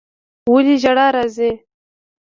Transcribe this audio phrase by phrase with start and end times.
[0.51, 1.51] ولي ژړا راځي